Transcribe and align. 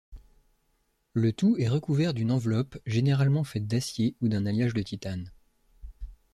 Le 1.13 1.31
tout 1.31 1.57
est 1.59 1.67
recouvert 1.67 2.15
d'une 2.15 2.31
enveloppe 2.31 2.79
généralement 2.87 3.43
faite 3.43 3.67
d'acier 3.67 4.15
ou 4.19 4.29
d'un 4.29 4.47
alliage 4.47 4.73
de 4.73 4.81
titane. 4.81 5.31